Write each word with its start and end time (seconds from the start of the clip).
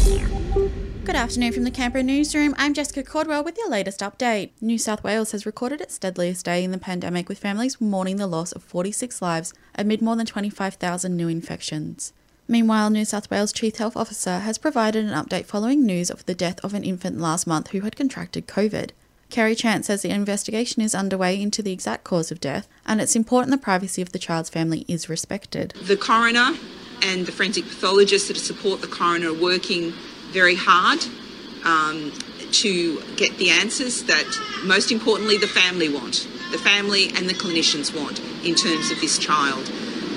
Good 0.00 1.14
afternoon 1.14 1.52
from 1.52 1.64
the 1.64 1.70
Canberra 1.70 2.02
newsroom. 2.02 2.54
I'm 2.56 2.72
Jessica 2.72 3.02
Cordwell 3.02 3.44
with 3.44 3.58
your 3.58 3.68
latest 3.68 4.00
update. 4.00 4.50
New 4.58 4.78
South 4.78 5.04
Wales 5.04 5.32
has 5.32 5.44
recorded 5.44 5.82
its 5.82 5.98
deadliest 5.98 6.46
day 6.46 6.64
in 6.64 6.70
the 6.70 6.78
pandemic, 6.78 7.28
with 7.28 7.38
families 7.38 7.80
mourning 7.82 8.16
the 8.16 8.26
loss 8.26 8.52
of 8.52 8.62
46 8.62 9.20
lives 9.20 9.52
amid 9.74 10.00
more 10.00 10.16
than 10.16 10.24
25,000 10.24 11.14
new 11.14 11.28
infections. 11.28 12.14
Meanwhile, 12.48 12.88
New 12.90 13.04
South 13.04 13.30
Wales 13.30 13.52
Chief 13.52 13.76
Health 13.76 13.96
Officer 13.96 14.38
has 14.38 14.56
provided 14.56 15.04
an 15.04 15.12
update 15.12 15.44
following 15.44 15.84
news 15.84 16.10
of 16.10 16.24
the 16.24 16.34
death 16.34 16.58
of 16.64 16.72
an 16.72 16.82
infant 16.82 17.20
last 17.20 17.46
month 17.46 17.68
who 17.68 17.80
had 17.80 17.94
contracted 17.94 18.46
COVID. 18.46 18.90
Kerry 19.28 19.54
Chant 19.54 19.84
says 19.84 20.02
the 20.02 20.10
investigation 20.10 20.82
is 20.82 20.94
underway 20.94 21.40
into 21.40 21.62
the 21.62 21.72
exact 21.72 22.04
cause 22.04 22.32
of 22.32 22.40
death, 22.40 22.66
and 22.86 23.00
it's 23.00 23.14
important 23.14 23.50
the 23.50 23.58
privacy 23.58 24.00
of 24.00 24.12
the 24.12 24.18
child's 24.18 24.50
family 24.50 24.86
is 24.88 25.08
respected. 25.08 25.74
The 25.82 25.96
coroner 25.96 26.56
and 27.02 27.26
the 27.26 27.32
forensic 27.32 27.64
pathologists 27.64 28.28
that 28.28 28.36
support 28.36 28.80
the 28.80 28.86
coroner 28.86 29.30
are 29.30 29.34
working 29.40 29.92
very 30.30 30.54
hard 30.54 31.00
um, 31.64 32.12
to 32.52 33.00
get 33.16 33.36
the 33.38 33.50
answers 33.50 34.04
that, 34.04 34.26
most 34.64 34.90
importantly, 34.92 35.36
the 35.36 35.46
family 35.46 35.88
want. 35.88 36.28
The 36.52 36.58
family 36.58 37.08
and 37.16 37.28
the 37.28 37.34
clinicians 37.34 37.94
want 37.94 38.20
in 38.44 38.54
terms 38.54 38.90
of 38.90 39.00
this 39.00 39.18
child 39.18 39.70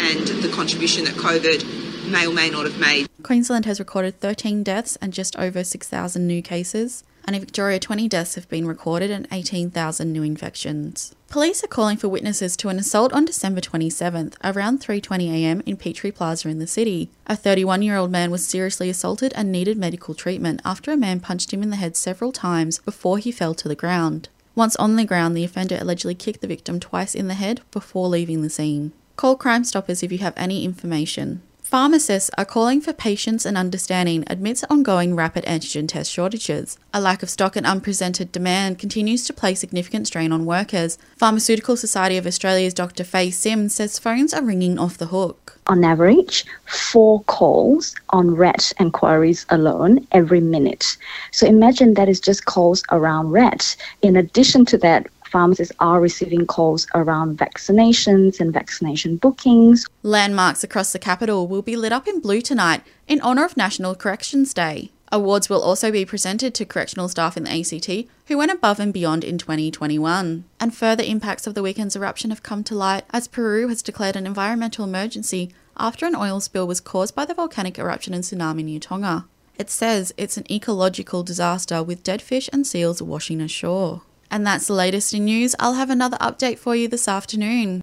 and 0.00 0.26
the 0.42 0.50
contribution 0.54 1.04
that 1.04 1.14
COVID 1.14 2.10
may 2.10 2.26
or 2.26 2.32
may 2.32 2.50
not 2.50 2.64
have 2.64 2.78
made. 2.78 3.08
Queensland 3.22 3.66
has 3.66 3.78
recorded 3.78 4.20
13 4.20 4.62
deaths 4.62 4.96
and 4.96 5.12
just 5.12 5.36
over 5.36 5.64
6,000 5.64 6.26
new 6.26 6.42
cases 6.42 7.04
and 7.28 7.36
in 7.36 7.42
Victoria, 7.42 7.78
20 7.78 8.08
deaths 8.08 8.36
have 8.36 8.48
been 8.48 8.66
recorded 8.66 9.10
and 9.10 9.28
18,000 9.30 10.10
new 10.10 10.22
infections. 10.22 11.14
Police 11.28 11.62
are 11.62 11.66
calling 11.66 11.98
for 11.98 12.08
witnesses 12.08 12.56
to 12.56 12.70
an 12.70 12.78
assault 12.78 13.12
on 13.12 13.26
December 13.26 13.60
27th 13.60 14.34
around 14.42 14.80
3:20am 14.80 15.62
in 15.66 15.76
Petrie 15.76 16.10
Plaza 16.10 16.48
in 16.48 16.58
the 16.58 16.66
city. 16.66 17.10
A 17.26 17.36
31-year-old 17.36 18.10
man 18.10 18.30
was 18.30 18.46
seriously 18.46 18.88
assaulted 18.88 19.34
and 19.36 19.52
needed 19.52 19.76
medical 19.76 20.14
treatment 20.14 20.62
after 20.64 20.90
a 20.90 20.96
man 20.96 21.20
punched 21.20 21.52
him 21.52 21.62
in 21.62 21.68
the 21.68 21.76
head 21.76 21.98
several 21.98 22.32
times 22.32 22.78
before 22.78 23.18
he 23.18 23.30
fell 23.30 23.54
to 23.56 23.68
the 23.68 23.74
ground. 23.74 24.30
Once 24.54 24.74
on 24.76 24.96
the 24.96 25.04
ground, 25.04 25.36
the 25.36 25.44
offender 25.44 25.76
allegedly 25.78 26.14
kicked 26.14 26.40
the 26.40 26.46
victim 26.46 26.80
twice 26.80 27.14
in 27.14 27.28
the 27.28 27.34
head 27.34 27.60
before 27.70 28.08
leaving 28.08 28.40
the 28.40 28.48
scene. 28.48 28.92
Call 29.16 29.36
Crime 29.36 29.64
Stoppers 29.64 30.02
if 30.02 30.10
you 30.10 30.18
have 30.18 30.32
any 30.38 30.64
information. 30.64 31.42
Pharmacists 31.68 32.30
are 32.38 32.46
calling 32.46 32.80
for 32.80 32.94
patience 32.94 33.44
and 33.44 33.54
understanding 33.54 34.24
amidst 34.28 34.64
ongoing 34.70 35.14
rapid 35.14 35.44
antigen 35.44 35.86
test 35.86 36.10
shortages. 36.10 36.78
A 36.94 37.00
lack 37.00 37.22
of 37.22 37.28
stock 37.28 37.56
and 37.56 37.66
unpresented 37.66 38.32
demand 38.32 38.78
continues 38.78 39.24
to 39.26 39.34
place 39.34 39.60
significant 39.60 40.06
strain 40.06 40.32
on 40.32 40.46
workers. 40.46 40.96
Pharmaceutical 41.18 41.76
Society 41.76 42.16
of 42.16 42.26
Australia's 42.26 42.72
Dr. 42.72 43.04
Fei 43.04 43.28
Sim 43.28 43.68
says 43.68 43.98
phones 43.98 44.32
are 44.32 44.42
ringing 44.42 44.78
off 44.78 44.96
the 44.96 45.08
hook. 45.08 45.58
On 45.66 45.84
average, 45.84 46.46
four 46.64 47.22
calls 47.24 47.94
on 48.08 48.34
RAT 48.34 48.72
inquiries 48.80 49.44
alone 49.50 50.06
every 50.12 50.40
minute. 50.40 50.96
So 51.32 51.46
imagine 51.46 51.92
that 51.94 52.08
is 52.08 52.18
just 52.18 52.46
calls 52.46 52.82
around 52.90 53.32
RAT. 53.32 53.76
In 54.00 54.16
addition 54.16 54.64
to 54.64 54.78
that, 54.78 55.06
pharmacists 55.28 55.74
are 55.80 56.00
receiving 56.00 56.46
calls 56.46 56.86
around 56.94 57.38
vaccinations 57.38 58.40
and 58.40 58.52
vaccination 58.52 59.16
bookings. 59.16 59.86
Landmarks 60.02 60.64
across 60.64 60.92
the 60.92 60.98
capital 60.98 61.46
will 61.46 61.62
be 61.62 61.76
lit 61.76 61.92
up 61.92 62.08
in 62.08 62.20
blue 62.20 62.40
tonight 62.40 62.82
in 63.06 63.20
honour 63.20 63.44
of 63.44 63.56
National 63.56 63.94
Corrections 63.94 64.52
Day. 64.52 64.90
Awards 65.10 65.48
will 65.48 65.62
also 65.62 65.90
be 65.90 66.04
presented 66.04 66.54
to 66.54 66.66
correctional 66.66 67.08
staff 67.08 67.36
in 67.36 67.44
the 67.44 67.60
ACT 67.60 68.08
who 68.26 68.36
went 68.36 68.50
above 68.50 68.78
and 68.78 68.92
beyond 68.92 69.24
in 69.24 69.38
2021. 69.38 70.44
And 70.60 70.74
further 70.74 71.02
impacts 71.02 71.46
of 71.46 71.54
the 71.54 71.62
weekend's 71.62 71.96
eruption 71.96 72.30
have 72.30 72.42
come 72.42 72.62
to 72.64 72.74
light 72.74 73.04
as 73.10 73.28
Peru 73.28 73.68
has 73.68 73.80
declared 73.80 74.16
an 74.16 74.26
environmental 74.26 74.84
emergency 74.84 75.50
after 75.78 76.04
an 76.04 76.16
oil 76.16 76.40
spill 76.40 76.66
was 76.66 76.80
caused 76.80 77.14
by 77.14 77.24
the 77.24 77.34
volcanic 77.34 77.78
eruption 77.78 78.12
and 78.12 78.24
tsunami 78.24 78.64
near 78.64 78.80
Tonga. 78.80 79.26
It 79.58 79.70
says 79.70 80.12
it's 80.16 80.36
an 80.36 80.50
ecological 80.50 81.22
disaster 81.22 81.82
with 81.82 82.04
dead 82.04 82.20
fish 82.22 82.48
and 82.52 82.66
seals 82.66 83.02
washing 83.02 83.40
ashore. 83.40 84.02
And 84.30 84.46
that's 84.46 84.66
the 84.66 84.74
latest 84.74 85.14
in 85.14 85.24
news. 85.24 85.54
I'll 85.58 85.74
have 85.74 85.90
another 85.90 86.18
update 86.18 86.58
for 86.58 86.76
you 86.76 86.86
this 86.88 87.08
afternoon. 87.08 87.76